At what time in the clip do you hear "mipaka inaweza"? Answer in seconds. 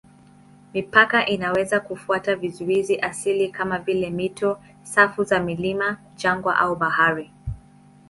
0.73-1.79